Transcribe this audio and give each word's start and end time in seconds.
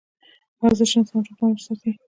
ورزش 0.61 0.91
انسان 0.99 1.19
روغ 1.25 1.37
رمټ 1.39 1.59
ساتي 1.65 1.89